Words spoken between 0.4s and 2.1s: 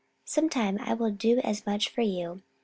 time I will do as much for